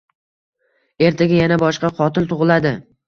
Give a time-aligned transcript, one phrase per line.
[1.09, 2.73] Ertaga yana boshqa qotil tug`iladi